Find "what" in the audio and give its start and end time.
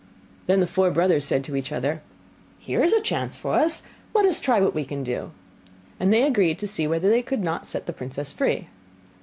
4.59-4.73